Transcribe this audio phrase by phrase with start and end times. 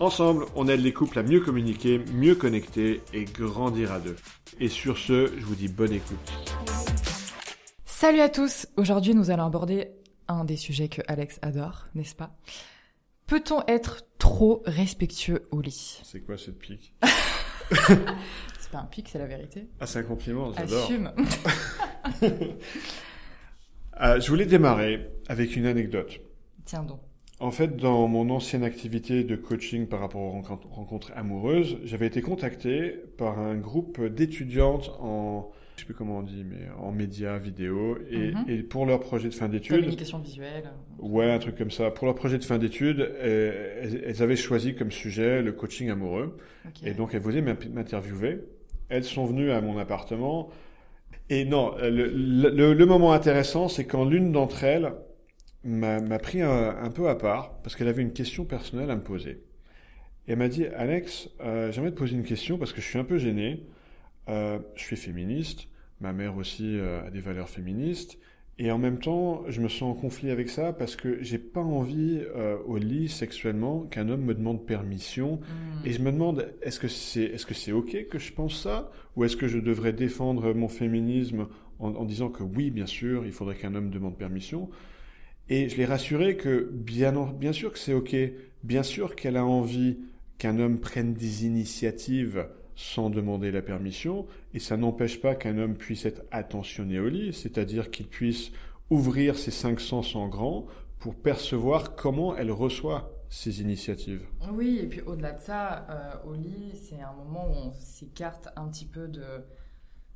[0.00, 4.14] Ensemble, on aide les couples à mieux communiquer, mieux connecter et grandir à deux.
[4.60, 6.16] Et sur ce, je vous dis bonne écoute.
[7.84, 9.90] Salut à tous Aujourd'hui, nous allons aborder
[10.28, 12.30] un des sujets que Alex adore, n'est-ce pas?
[13.26, 16.00] Peut-on être trop respectueux au lit?
[16.04, 16.94] C'est quoi cette pique?
[17.70, 19.66] C'est pas un pic, c'est la vérité.
[19.80, 20.84] Ah, c'est un compliment, j'adore.
[20.84, 21.12] Assume.
[24.00, 26.20] Ah, je voulais démarrer avec une anecdote.
[26.64, 27.00] Tiens donc.
[27.40, 30.42] En fait, dans mon ancienne activité de coaching par rapport aux
[30.72, 36.22] rencontres, amoureuses, j'avais été contacté par un groupe d'étudiantes en, je sais plus comment on
[36.22, 38.44] dit, mais en médias, vidéo, et, Mhm.
[38.48, 40.64] et pour leur projet de fin d'études, Communication visuelle.
[40.98, 44.74] ouais, un truc comme ça, pour leur projet de fin d'études, elles, elles avaient choisi
[44.74, 46.36] comme sujet le coaching amoureux.
[46.84, 48.40] Et donc, elles voulaient m'in- m'interviewer.
[48.88, 50.48] Elles sont venues à mon appartement.
[51.30, 54.92] Et non, le, le- le moment intéressant, c'est quand l'une d'entre elles
[55.68, 59.02] m'a pris un, un peu à part, parce qu'elle avait une question personnelle à me
[59.02, 59.42] poser.
[60.26, 62.98] Et elle m'a dit, Alex, euh, j'aimerais te poser une question parce que je suis
[62.98, 63.64] un peu gêné.
[64.28, 65.68] Euh, je suis féministe,
[66.00, 68.18] ma mère aussi euh, a des valeurs féministes.
[68.60, 71.62] Et en même temps, je me sens en conflit avec ça parce que j'ai pas
[71.62, 75.86] envie euh, au lit sexuellement qu'un homme me demande permission Hmm.
[75.86, 78.60] et je me demande, est-ce que c'est est -ce que c'est OK que je pense
[78.60, 78.90] ça?
[79.14, 81.46] Ou est-ce que je devrais défendre mon féminisme
[81.78, 84.68] en, en disant que oui, bien sûr, il faudrait qu'un homme demande permission?
[85.50, 88.14] Et je l'ai rassuré que bien, en- bien sûr que c'est OK,
[88.62, 89.98] bien sûr qu'elle a envie
[90.38, 92.46] qu'un homme prenne des initiatives
[92.76, 97.32] sans demander la permission, et ça n'empêche pas qu'un homme puisse être attentionné au lit,
[97.32, 98.52] c'est-à-dire qu'il puisse
[98.90, 100.66] ouvrir ses cinq sens en grand
[101.00, 104.26] pour percevoir comment elle reçoit ces initiatives.
[104.52, 108.48] Oui, et puis au-delà de ça, euh, au lit, c'est un moment où on s'écarte
[108.56, 109.24] un petit peu de,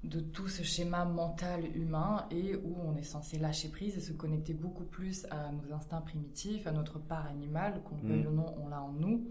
[0.04, 4.12] de tout ce schéma mental humain et où on est censé lâcher prise et se
[4.12, 8.32] connecter beaucoup plus à nos instincts primitifs, à notre part animale, qu'on le veuille ou
[8.32, 9.28] non, on l'a en nous.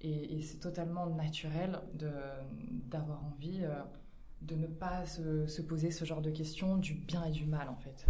[0.00, 2.10] Et, et c'est totalement naturel de-
[2.88, 3.74] d'avoir envie euh,
[4.42, 7.68] de ne pas se, se poser ce genre de questions du bien et du mal,
[7.68, 8.06] en fait.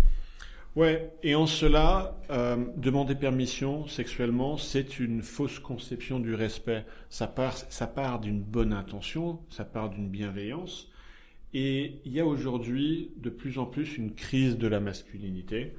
[0.74, 6.86] Ouais, et en cela, euh, demander permission sexuellement, c'est une fausse conception du respect.
[7.10, 10.88] Ça part, ça part d'une bonne intention, ça part d'une bienveillance.
[11.54, 15.74] Et il y a aujourd'hui de plus en plus une crise de la masculinité.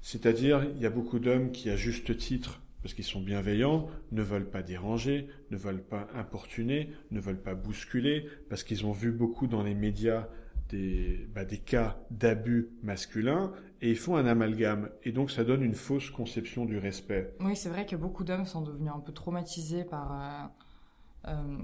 [0.00, 4.22] C'est-à-dire, il y a beaucoup d'hommes qui, à juste titre, parce qu'ils sont bienveillants, ne
[4.22, 9.10] veulent pas déranger, ne veulent pas importuner, ne veulent pas bousculer, parce qu'ils ont vu
[9.10, 10.28] beaucoup dans les médias
[10.68, 14.90] des, bah, cas d'abus masculins, et ils font un amalgame.
[15.02, 17.34] Et donc ça donne une fausse conception du respect.
[17.40, 20.12] Oui, c'est vrai que beaucoup d'hommes sont devenus un peu traumatisés par.
[20.12, 20.65] euh,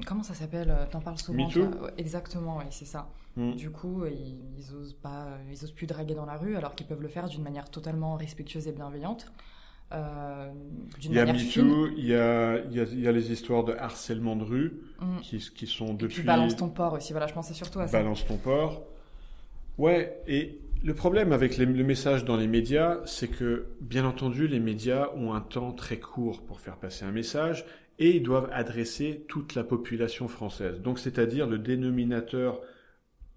[0.07, 1.47] comment ça s'appelle euh, T'en parles souvent.
[1.47, 3.09] Me Too toi Ouais, Exactement, oui, c'est ça.
[3.37, 3.53] Mm.
[3.53, 6.75] Du coup, ils, ils osent pas, euh, ils osent plus draguer dans la rue, alors
[6.75, 9.33] qu'ils peuvent le faire d'une manière totalement respectueuse et bienveillante,
[9.93, 10.51] euh,
[11.03, 11.27] Il y a.
[11.27, 14.45] MeToo, il y a, il y, a, il y a les histoires de harcèlement de
[14.45, 15.21] rue Mm.
[15.21, 16.15] qui, qui sont Et depuis...
[16.17, 17.13] puis balance ton porc aussi.
[17.13, 17.99] Voilà, je pensais surtout à ça.
[17.99, 18.83] Balance ton porc.
[19.79, 24.47] Ouais, et le problème avec les- le message dans les médias, c'est que, bien entendu,
[24.49, 27.65] les médias ont un temps très court pour faire passer un message
[28.03, 30.81] et ils doivent adresser toute la population française.
[30.81, 32.61] Donc, c'est-à-dire le dénominateur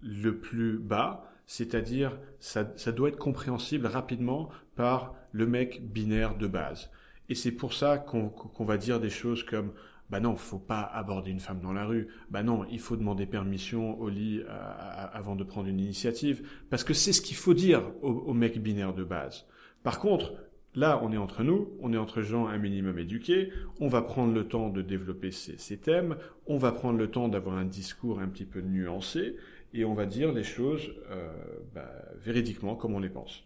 [0.02, 6.48] le plus bas, c'est-à-dire ça, ça doit être compréhensible rapidement par le mec binaire de
[6.48, 6.90] base.
[7.28, 9.72] Et c'est pour ça qu'on va dire des choses comme
[10.10, 12.08] bah non, faut pas aborder une femme dans la rue.
[12.30, 16.82] Bah non, il faut demander permission au lit euh, avant de prendre une initiative, parce
[16.82, 19.46] que c'est ce qu'il faut dire au mec binaire de base.
[19.84, 20.34] Par contre,
[20.76, 23.50] là, on est entre nous, on est entre gens un minimum éduqués,
[23.80, 26.16] on va prendre le temps de développer ces, thèmes,
[26.46, 29.36] on va prendre le temps d'avoir un discours un petit peu nuancé,
[29.72, 31.32] et on va dire les choses euh,
[31.74, 31.90] bah,
[32.22, 33.44] véridiquement comme on les pense.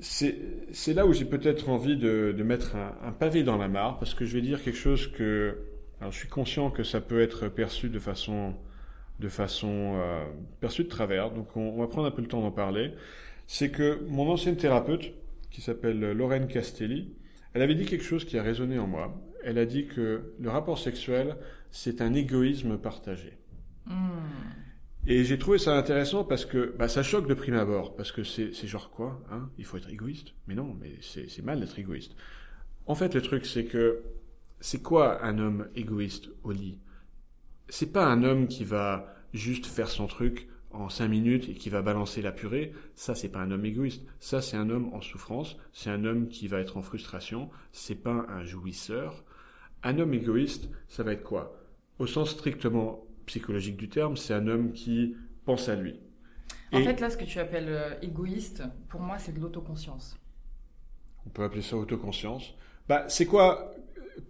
[0.00, 4.26] C'est là où j'ai peut-être envie de, mettre un, pavé dans la mare, parce que
[4.26, 5.56] je vais dire quelque chose que...
[6.00, 8.54] Alors je suis conscient que ça peut être perçu de façon,
[9.20, 10.24] de façon euh,
[10.60, 12.92] perçu de travers, donc on, on va prendre un peu le temps d'en parler.
[13.46, 15.12] C'est que mon ancienne thérapeute,
[15.54, 17.14] qui s'appelle Lorraine Castelli,
[17.52, 19.22] elle avait dit quelque chose qui a résonné en moi.
[19.44, 21.36] Elle a dit que le rapport sexuel,
[21.70, 23.38] c'est un égoïsme partagé.
[23.86, 24.18] Hmm.
[25.06, 28.24] Et j'ai trouvé ça intéressant parce que bah, ça choque de prime abord, parce que
[28.24, 29.48] c'est genre quoi hein?
[29.56, 32.16] Il faut être égoïste Mais non, mais c'est c'est mal d'être égoïste.
[32.86, 34.02] En fait, le truc, c'est que
[34.58, 36.80] c'est quoi un homme égoïste au lit?
[37.68, 41.70] C'est pas un homme qui va juste faire son truc en cinq minutes et qui
[41.70, 44.04] va balancer la purée, ça c'est pas un homme égoïste.
[44.18, 45.56] Ça c'est un homme en souffrance.
[45.72, 47.50] C'est un homme qui va être en frustration.
[47.72, 49.24] C'est pas un jouisseur.
[49.82, 51.60] Un homme égoïste, ça va être quoi?
[51.98, 56.00] Au sens strictement psychologique du terme, c'est un homme qui pense à lui.
[56.72, 60.18] En fait, là, ce que tu appelles euh, égoïste, pour moi, c'est de l'autoconscience.
[61.26, 62.54] On peut appeler ça autoconscience.
[62.88, 63.72] Bah, c'est quoi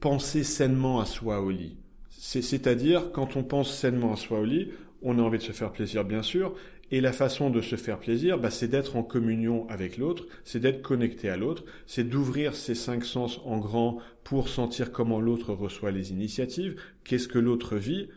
[0.00, 1.78] penser sainement à soi au lit?
[2.10, 4.72] C'est-à-dire, quand on pense sainement à soi au lit,
[5.04, 6.54] on a envie de se faire plaisir, bien sûr,
[6.90, 10.60] et la façon de se faire plaisir, bah, c'est d'être en communion avec l'autre, c'est
[10.60, 15.52] d'être connecté à l'autre, c'est d'ouvrir ses cinq sens en grand pour sentir comment l'autre
[15.52, 18.08] reçoit les initiatives, qu'est-ce que l'autre vit.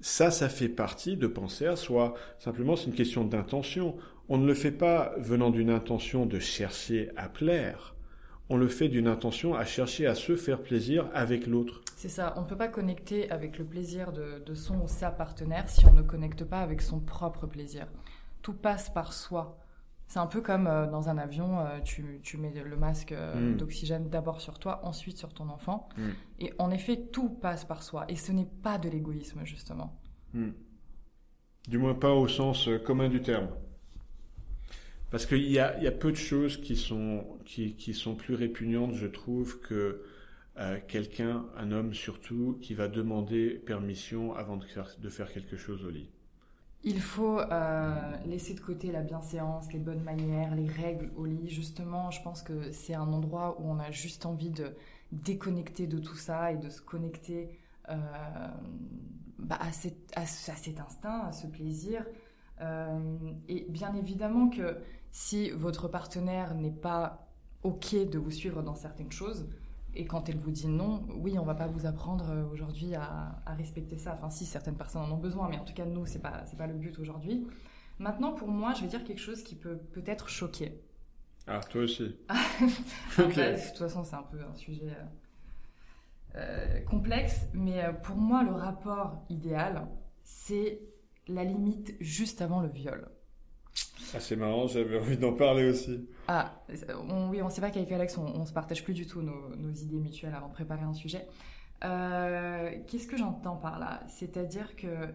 [0.00, 2.14] Ça, ça fait partie de penser à soi.
[2.38, 3.96] Simplement, c'est une question d'intention.
[4.28, 7.95] On ne le fait pas venant d'une intention de chercher à plaire
[8.48, 11.82] on le fait d'une intention à chercher à se faire plaisir avec l'autre.
[11.96, 15.68] C'est ça, on ne peut pas connecter avec le plaisir de, son ou sa partenaire
[15.68, 17.86] si on ne connecte pas avec son propre plaisir.
[18.42, 19.58] Tout passe par soi.
[20.06, 23.56] C'est un peu comme euh, dans un avion, euh, tu, mets le masque euh, hmm.
[23.56, 25.88] d'oxygène d'abord sur toi, ensuite sur ton enfant.
[25.96, 26.10] Hmm.
[26.38, 28.04] Et en effet, tout passe par soi.
[28.08, 29.98] Et ce n'est pas de l'égoïsme, justement.
[30.32, 30.50] Hmm.
[31.66, 33.48] Du moins pas au sens commun du terme.
[35.10, 39.60] Parce qu'il y a, peu de choses qui sont, qui, sont plus répugnantes, je trouve,
[39.60, 40.02] que
[40.58, 45.56] euh, quelqu'un, un homme surtout, qui va demander permission avant de faire, de faire quelque
[45.56, 46.10] chose au lit.
[46.82, 51.48] Il faut euh, laisser de côté la bienséance, les bonnes manières, les règles au lit.
[51.48, 54.72] Justement, je pense que c'est un endroit où on a juste envie de
[55.12, 57.48] déconnecter de tout ça et de se connecter
[57.88, 57.96] euh,
[59.38, 62.04] bah, à, à, cet instinct, à ce plaisir.
[62.60, 64.78] Et bien évidemment que
[65.10, 67.28] si votre partenaire n'est pas
[67.62, 69.46] OK de vous suivre dans certaines choses,
[69.96, 73.40] et quand elle vous dit non, oui, on va pas vous apprendre euh, aujourd'hui à,
[73.56, 74.14] respecter ça.
[74.14, 76.56] Enfin, si certaines personnes en ont besoin, mais en tout cas, nous, c'est pas, c'est
[76.56, 77.46] pas le but aujourd'hui.
[77.98, 80.82] Maintenant, pour moi, je vais dire quelque chose qui peut peut-être choquer.
[81.46, 82.02] Ah, toi aussi.
[83.18, 84.92] de toute façon, c'est un peu un sujet
[86.34, 89.86] euh, euh, complexe, mais pour moi, le rapport idéal,
[90.22, 90.82] c'est
[91.28, 93.08] la limite juste avant le viol.
[94.14, 96.08] Ah, c'est marrant, j'avais envie d'en parler aussi.
[96.28, 96.62] Ah,
[97.30, 99.98] oui, on sait pas qu'avec Alex, on, ne se partage plus du tout nos, idées
[99.98, 101.26] mutuelles avant de préparer un sujet.
[101.84, 104.02] Euh, qu'est-ce que j'entends par là?
[104.08, 105.12] C'est-à-dire que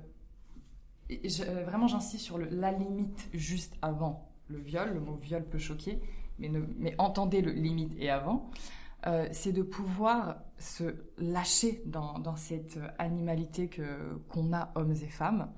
[1.66, 4.94] vraiment j'insiste sur le, la limite juste avant le viol.
[4.94, 6.00] Le mot viol peut choquer,
[6.38, 8.52] mais, mais entendez le limite et avant.
[9.07, 15.10] Euh, c'est de pouvoir se lâcher dans, dans cette animalité que qu'on a hommes et
[15.10, 15.52] femmes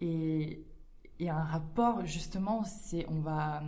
[0.00, 0.64] et
[1.30, 3.62] un rapport, justement, c'est on va.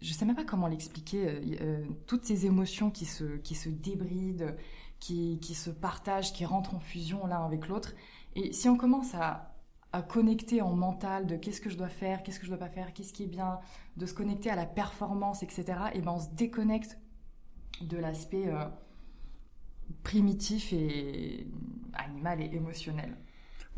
[0.00, 1.28] Je sais même pas comment l'expliquer.
[1.28, 4.52] Euh, euh, toutes ces émotions qui se, qui se débrident,
[4.98, 7.94] qui, qui se partagent, qui rentrent en fusion l'un avec l'autre.
[8.34, 9.54] Et si on commence à,
[9.92, 12.68] à connecter en mental de qu'est-ce que je dois faire, qu'est-ce que je dois pas
[12.68, 13.60] faire, qu'est-ce qui est bien,
[13.96, 15.64] de se connecter à la performance, etc.
[15.94, 16.98] Et ben on se déconnecte
[17.80, 18.64] de l'aspect euh,
[20.02, 21.46] primitif et
[21.92, 23.16] animal et émotionnel.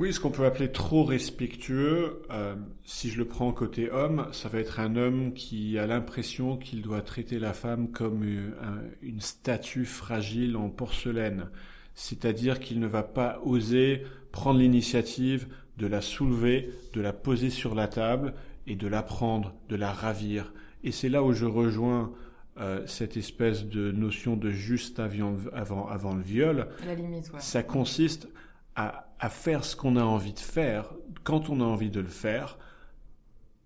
[0.00, 4.48] Oui, ce qu'on peut appeler trop respectueux, euh, si je le prends côté homme, ça
[4.48, 9.84] va être un homme qui a l'impression qu'il doit traiter la femme comme une, statue
[9.84, 11.48] fragile en porcelaine,
[11.94, 14.02] c'est-à-dire qu'il ne va pas oser
[14.32, 15.46] prendre l'initiative
[15.78, 18.34] de la soulever, de la poser sur la table
[18.66, 20.52] et de la prendre, de la ravir.
[20.82, 22.12] Et c'est là où je rejoins
[22.58, 26.66] euh, cette espèce de notion de juste avant, avant, avant le viol.
[26.84, 27.40] La limite, ouais.
[27.40, 28.28] Ça consiste
[28.76, 32.58] à, faire ce qu'on a envie de faire, quand on a envie de le faire,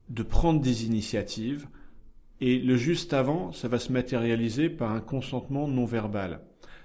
[0.08, 1.68] de prendre des initiatives,
[2.40, 6.40] et le juste avant, ça va se matérialiser par un consentement non verbal.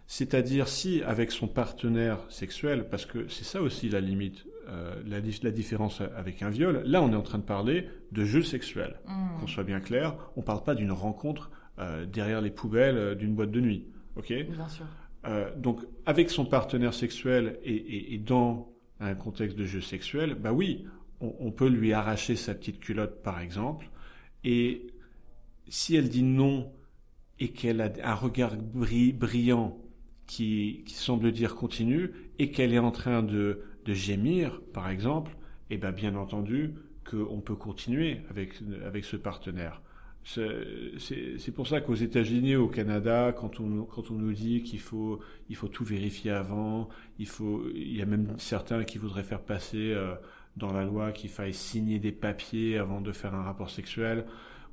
[0.08, 5.52] C'est-à-dire si avec son partenaire sexuel, parce que c'est ça aussi la limite, euh, la,
[5.52, 9.00] différence avec un viol, là on est en train de parler de jeu sexuel.
[9.08, 9.40] Mmh.
[9.40, 13.16] Qu'on soit bien clair, on ne parle pas d'une rencontre euh, derrière les poubelles euh,
[13.16, 13.88] d'une boîte de nuit.
[14.16, 14.28] ok?
[14.28, 14.86] Bien sûr.
[15.26, 20.86] Euh, donc, avec son partenaire sexuel et, dans un contexte de jeu sexuel, bah oui,
[21.22, 23.90] on, peut lui arracher sa petite culotte, par exemple,
[24.44, 24.88] et
[25.70, 26.72] si elle dit non
[27.40, 29.78] et qu'elle a un regard brillant
[30.28, 35.32] qui, semble dire continue et qu'elle est en train de, gémir, par exemple,
[35.70, 36.74] et eh ben bien entendu
[37.10, 39.82] qu'on peut continuer avec, avec ce partenaire.
[40.24, 45.20] C'est pour ça qu'aux États-Unis, au Canada, quand on, nous dit qu'il faut,
[45.72, 46.90] tout vérifier avant,
[47.20, 50.16] il, y a même certains qui voudraient faire passer euh,
[50.56, 54.26] dans la loi qu'il faille signer des papiers avant de faire un rapport sexuel,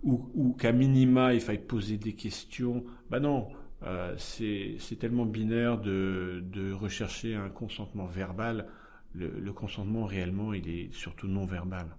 [0.03, 2.85] ou, qu'à minima, il faille poser des questions.
[3.11, 3.49] Bah non,
[3.83, 8.67] euh, c'est tellement binaire de rechercher un consentement verbal.
[9.15, 11.97] le, consentement réellement, il est surtout non verbal.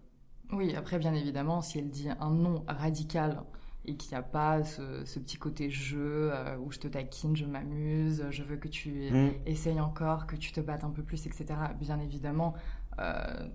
[0.52, 3.44] Oui, après, bien évidemment, si elle dit un non radical
[3.86, 7.46] et qu'il n'y a pas ce, petit côté jeu euh, où je te taquine, je
[7.46, 9.32] m'amuse, je veux que tu mm.
[9.46, 11.46] essayes encore, que tu te battes un peu plus, etc.
[11.80, 12.54] Bien évidemment,
[13.00, 13.48] euh,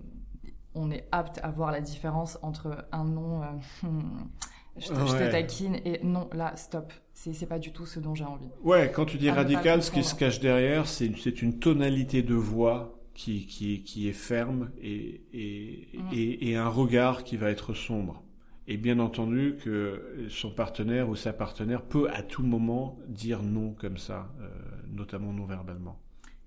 [0.75, 3.45] on est apte à voir la différence entre un non, euh,
[4.77, 6.91] je, te, taquine, et non, là, stop.
[7.13, 8.49] C'est pas du tout ce dont j'ai envie.
[8.63, 12.96] Ouais, quand tu dis radical, ce qui se cache derrière, c'est une tonalité de voix
[13.17, 16.13] qui, qui, qui est ferme et, et, mm.
[16.13, 18.23] et, et, un regard qui va être sombre.
[18.67, 23.73] Et bien entendu que son partenaire ou sa partenaire peut à tout moment dire non
[23.73, 24.49] comme ça, euh,
[24.87, 25.99] notamment non verbalement.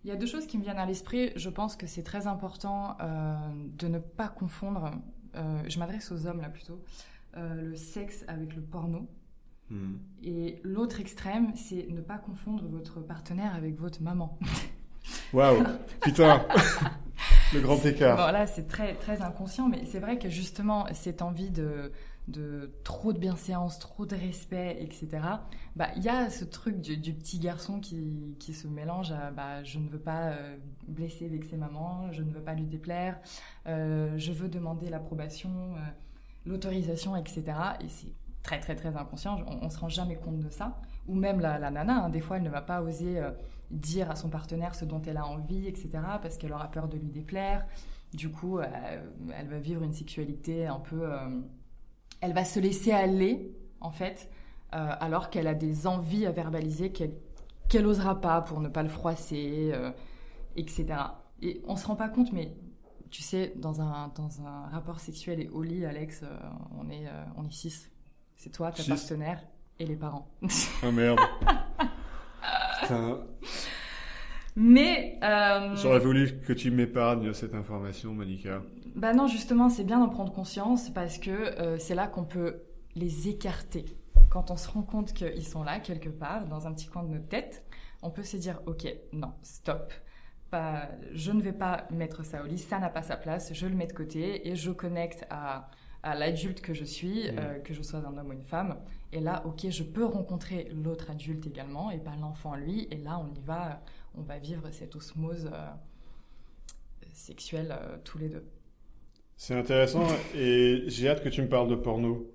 [0.04, 1.32] Il y a deux choses qui me viennent à l'esprit.
[1.34, 3.36] Je pense que c'est très important euh,
[3.76, 4.92] de ne pas confondre,
[5.34, 6.82] euh, je m'adresse aux hommes là plutôt,
[7.34, 9.08] le sexe avec le porno.
[9.70, 9.96] Hmm.
[10.22, 14.38] Et l'autre extrême, c'est ne pas confondre votre partenaire avec votre maman.
[15.32, 15.64] Waouh,
[16.00, 16.44] putain,
[17.54, 18.16] le grand écart.
[18.16, 21.92] Bon, là, c'est très, très inconscient, mais c'est vrai que justement, cette envie de,
[22.30, 25.08] de trop de bienséance, trop de respect, etc.
[25.76, 29.62] Bah, il y a ce truc du, petit garçon qui, qui, se mélange à bah,
[29.64, 30.56] je ne veux pas euh,
[30.86, 33.18] blesser, vexer maman, je ne veux pas lui déplaire,
[33.66, 35.80] euh, je veux demander l'approbation, euh,
[36.46, 37.44] l'autorisation, etc.
[37.80, 40.80] Et c'est très très très inconscient, on, ne se rend jamais compte de ça.
[41.10, 43.20] Ou même la, nana, hein, des fois elle ne va pas oser
[43.70, 45.90] dire à son partenaire ce dont elle a envie, etc.
[46.22, 47.66] parce qu'elle aura peur de lui déplaire.
[48.14, 51.04] Du coup, elle va vivre une sexualité un peu
[52.20, 54.30] elle va se laisser aller, en fait,
[54.74, 57.14] euh, alors qu'elle a des envies à verbaliser qu'elle
[57.68, 59.92] qu'elle n'osera pas pour ne pas le froisser, euh,
[60.56, 60.86] etc.
[61.40, 62.52] Et on se rend pas compte, mais
[63.10, 66.36] tu sais, dans un, dans un rapport sexuel et au lit, Alex, euh,
[66.76, 67.88] on, est, on est six.
[68.34, 69.40] C'est toi, ta partenaire
[69.80, 70.28] et les parents.
[70.84, 71.18] Oh merde.
[74.56, 75.18] Mais.
[75.76, 78.62] J'aurais voulu que tu m'épargnes cette information, Monica.
[78.94, 82.62] Bah non, justement, c'est bien d'en prendre conscience parce que euh, c'est là qu'on peut
[82.94, 83.84] les écarter.
[84.28, 87.08] Quand on se rend compte qu'ils sont là, quelque part, dans un petit coin de
[87.08, 87.64] notre tête,
[88.02, 89.92] on peut se dire, ok, non, stop.
[91.12, 93.74] je ne vais pas mettre ça au lit, ça n'a pas sa place, je le
[93.74, 95.68] mets de côté et je connecte à,
[96.02, 97.38] l'adulte que je suis, mmh.
[97.38, 98.76] euh, que je sois un homme ou une femme.
[99.12, 102.86] Et là, ok, je peux rencontrer l'autre adulte également et pas l'enfant lui.
[102.90, 103.82] Et là, on y va,
[104.14, 105.68] on va vivre cette osmose euh,
[107.12, 108.44] sexuelle tous les deux.
[109.36, 112.30] C'est intéressant et j'ai hâte que tu me parles de porno.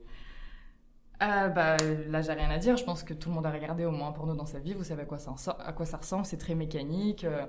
[1.22, 1.78] Euh, bah,
[2.10, 2.76] là, j'ai rien à dire.
[2.78, 4.74] Je pense que tout le monde a regardé au moins un porno dans sa vie.
[4.74, 6.26] Vous savez à quoi ça, à quoi ça ressemble.
[6.26, 7.24] C'est très mécanique.
[7.24, 7.46] Euh,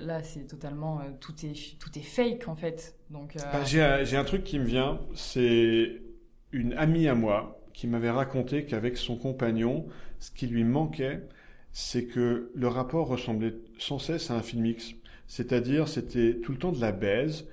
[0.00, 1.00] là, c'est totalement.
[1.00, 2.96] Euh, tout, est, tout est fake, en fait.
[3.10, 5.00] Donc, euh, bah, j'ai un truc qui me vient.
[5.14, 6.02] C'est
[6.52, 9.86] une amie à moi qui m'avait raconté qu'avec son compagnon,
[10.18, 11.22] ce qui lui manquait,
[11.72, 14.94] c'est que le rapport ressemblait sans cesse à un film X.
[15.26, 17.46] C'est-à-dire, c'était tout le temps de la baise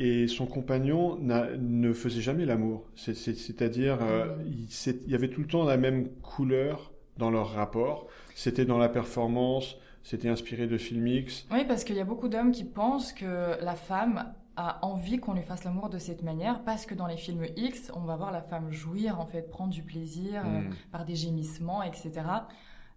[0.00, 2.84] et son compagnon ne faisait jamais l'amour.
[2.94, 8.06] C'est-à-dire, euh, il, y avait tout le temps la même couleur dans leur rapport.
[8.34, 11.46] C'était dans la performance, c'était inspiré de film X.
[11.50, 15.34] Oui, parce qu'il y a beaucoup d'hommes qui pensent que la femme a envie qu'on
[15.34, 18.32] lui fasse l'amour de cette manière parce que dans les films X, on va voir
[18.32, 20.74] la femme jouir, en fait, prendre du plaisir euh, hmm.
[20.90, 22.10] par des gémissements, etc.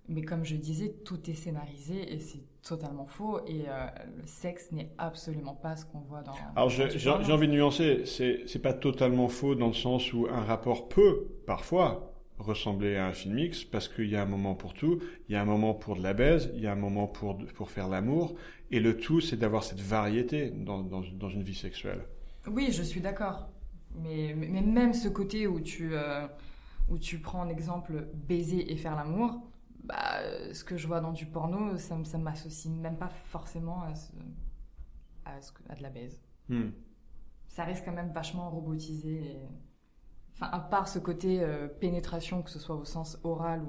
[0.09, 3.45] Mais comme je disais, tout est scénarisé et c'est totalement faux.
[3.45, 3.85] Et euh,
[4.17, 6.33] le sexe n'est absolument pas ce qu'on voit dans.
[6.55, 8.05] Alors j'ai envie de nuancer.
[8.05, 12.10] C'est pas totalement faux dans le sens où un rapport peut parfois
[12.41, 14.99] ressembler à un film X parce qu'il y a un moment pour tout.
[15.27, 17.37] Il y a un moment pour de la baise, il y a un moment pour
[17.55, 18.35] pour faire l'amour.
[18.71, 22.05] Et le tout, c'est d'avoir cette variété dans, dans, dans, une vie sexuelle.
[22.47, 23.49] Oui, je suis d'accord.
[23.95, 26.25] Mais, mais même ce côté où tu euh,
[26.89, 29.41] où tu prends en exemple baiser et faire l'amour
[29.83, 30.21] bah,
[30.53, 33.93] ce que je vois dans du porno, ça, ça m'associe même pas forcément à,
[35.25, 36.21] à, de la baise.
[36.49, 36.69] Hmm.
[37.47, 39.37] Ça reste quand même vachement robotisé.
[40.35, 43.61] Enfin, à part ce côté euh, pénétration, que ce soit au sens oral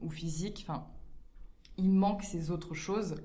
[0.00, 0.86] ou, physique, enfin,
[1.76, 3.16] il manque ces autres choses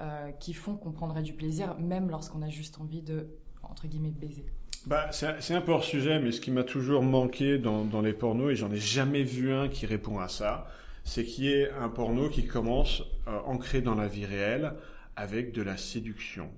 [0.00, 3.28] euh, qui font qu'on prendrait du plaisir, même lorsqu'on a juste envie de,
[3.62, 4.46] entre guillemets, baiser.
[4.86, 8.14] Bah, c'est un peu hors sujet, mais ce qui m'a toujours manqué dans, dans les
[8.14, 10.66] pornos, et j'en ai jamais vu un qui répond à ça,
[11.04, 14.74] c'est qu'il y ait un porno qui commence euh, ancré dans la vie réelle
[15.16, 16.50] avec de la séduction.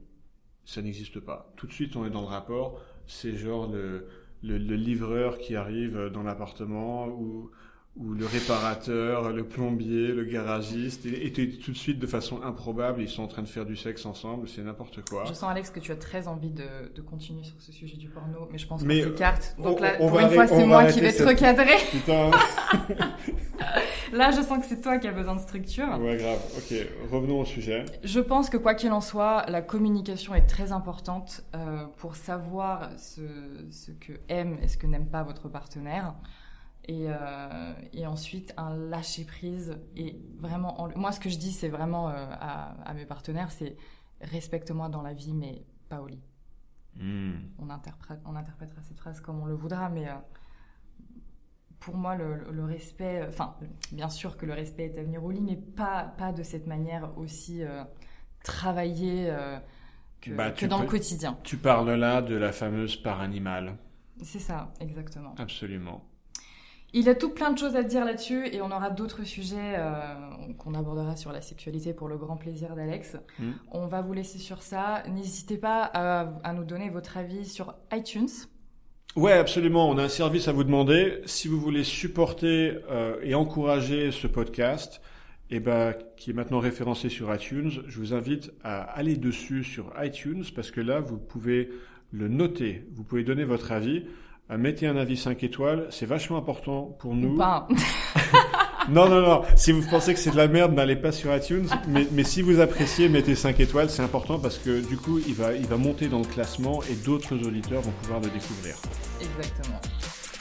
[0.64, 1.52] Ça n'existe pas.
[1.57, 2.81] Tout de suite, on est dans le rapport.
[3.07, 4.07] C'est genre le,
[4.42, 7.50] le, livreur qui arrive dans l'appartement ou,
[7.94, 13.02] où le réparateur, le plombier, le garagiste, et, et tout de suite de façon improbable,
[13.02, 15.25] ils sont en train de faire du sexe ensemble, c'est n'importe quoi.
[15.26, 18.08] Je sens Alex que tu as très envie de, de continuer sur ce sujet du
[18.08, 19.56] porno, mais je pense Mais, qu'on s'écarte.
[19.58, 21.76] Donc on- là, on pour une fois, c'est moi qui vais te recadrer.
[21.90, 22.30] Putain,
[24.12, 25.88] Là, je sens que c'est toi qui as besoin de structure.
[26.00, 27.84] ouais grave, ok, revenons au sujet.
[28.04, 32.90] Je pense que quoi qu'il en soit, la communication est très importante euh, pour savoir
[32.99, 33.20] ce,
[33.70, 36.14] ce que aime et ce que n'aime pas votre partenaire.
[36.89, 39.79] Et, euh, et ensuite, un lâcher prise.
[39.97, 43.51] Et vraiment, en- moi, ce que je dis, c'est vraiment euh, à, à mes partenaires,
[43.53, 43.77] c'est
[44.21, 46.23] respecte-moi dans la vie, mais pas au lit.
[46.97, 47.35] Hmm.
[47.59, 50.15] On, interprète, on interprétera cette phrase comme on le voudra, mais euh,
[51.81, 53.57] pour moi, le, respect, enfin,
[53.93, 56.67] bien sûr que le respect est à venir au lit, mais pas, pas de cette
[56.67, 57.62] manière aussi
[58.45, 59.35] travaillée
[60.21, 61.39] que, Bah, que dans le quotidien.
[61.43, 63.77] Tu parles là de la fameuse part animale,
[64.23, 65.35] C'est ça, exactement.
[65.39, 66.05] absolument.
[66.94, 69.76] Il y a tout plein de choses à dire là-dessus et on aura d'autres sujets
[69.78, 69.92] euh,
[70.58, 73.16] qu'on abordera sur la sexualité pour le grand plaisir d'Alex.
[73.38, 73.52] Mm.
[73.70, 75.02] On va vous laisser sur ça.
[75.08, 78.28] N'hésitez pas à, à nous donner votre avis sur iTunes.
[79.16, 79.90] Ouais, absolument.
[79.90, 81.20] On a un service à vous demander.
[81.26, 85.02] Si vous voulez supporter euh, et encourager ce podcast,
[85.50, 89.92] eh ben, qui est maintenant référencé sur iTunes, je vous invite à aller dessus sur
[90.02, 91.70] iTunes parce que là, vous pouvez
[92.11, 92.87] le noter.
[92.92, 94.06] Vous pouvez donner votre avis.
[94.52, 95.87] Euh, mettez un avis 5 étoiles.
[95.90, 97.37] C'est vachement important pour nous.
[97.37, 97.66] Pas.
[98.88, 99.42] Non, non, non.
[99.54, 101.68] Si vous pensez que c'est de la merde, n'allez pas sur iTunes.
[101.87, 103.88] Mais, mais si vous appréciez, mettez 5 étoiles.
[103.88, 106.94] C'est important parce que du coup, il va, il va monter dans le classement et
[106.94, 108.75] d'autres auditeurs vont pouvoir le découvrir.
[109.21, 109.80] Exactement.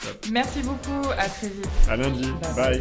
[0.02, 0.26] Top.
[0.32, 1.08] Merci beaucoup.
[1.16, 1.68] À très vite.
[1.88, 2.32] À lundi.
[2.56, 2.78] Bye.
[2.78, 2.80] Bye.